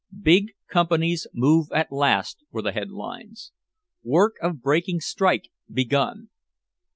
[0.23, 3.51] "Big Companies Move at Last," were the headlines,
[4.01, 6.29] "Work of Breaking Strike Begun."